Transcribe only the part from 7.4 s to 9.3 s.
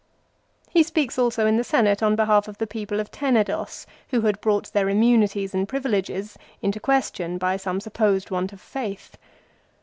some supposed want of faith.